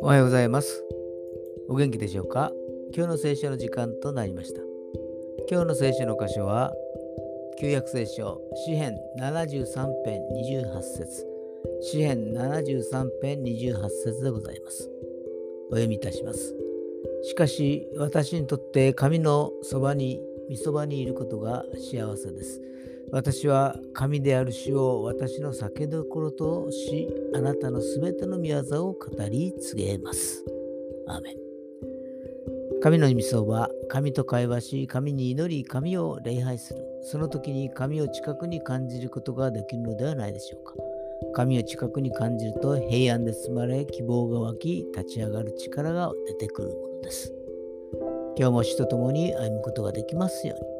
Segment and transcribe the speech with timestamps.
[0.00, 0.82] おはようございます。
[1.68, 2.50] お元気でしょうか？
[2.96, 4.62] 今日の聖書の時間となりました。
[5.50, 6.72] 今日の聖書の箇所は、
[7.58, 10.22] 旧約聖書、詩編73編
[10.64, 11.26] 28節
[11.82, 14.90] 詩編73編28節でございます。
[15.68, 16.56] お読みいたします。
[17.24, 22.62] しかし、私にとって神のそばに、御そばにいることが幸せです。
[23.12, 30.44] 私は神である主を私の酒どころとし、あなたのすべての御業を語り告げます。
[31.08, 31.36] アーメン。
[32.80, 36.80] 神の御そば、神と会話し、神に祈り、神を礼拝する。
[37.02, 40.74] その時に神を近くに感じることができるのではないでしょうか。
[41.34, 47.34] 神を近くに感じると平安で包まれ、希望が湧き、立ち上がる力が出てくるものです。
[48.38, 50.79] 今日も主と共に歩むことができますように。